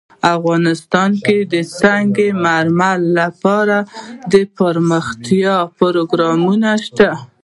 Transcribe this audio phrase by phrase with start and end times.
[0.35, 3.77] افغانستان کې د سنگ مرمر لپاره
[4.33, 7.09] دپرمختیا پروګرامونه شته.